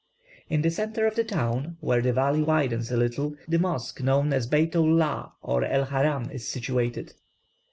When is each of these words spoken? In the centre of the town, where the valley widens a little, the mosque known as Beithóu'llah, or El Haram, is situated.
In 0.49 0.63
the 0.63 0.71
centre 0.71 1.05
of 1.05 1.13
the 1.13 1.23
town, 1.23 1.77
where 1.79 2.01
the 2.01 2.11
valley 2.11 2.41
widens 2.41 2.91
a 2.91 2.97
little, 2.97 3.35
the 3.47 3.59
mosque 3.59 4.01
known 4.01 4.33
as 4.33 4.47
Beithóu'llah, 4.47 5.33
or 5.43 5.63
El 5.63 5.85
Haram, 5.85 6.31
is 6.31 6.47
situated. 6.47 7.13